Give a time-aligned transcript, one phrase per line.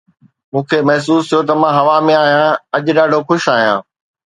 [0.51, 3.79] مون کي محسوس ٿيو ته مان هوا ۾ آهيان، اڄ ڏاڍو خوش آهيان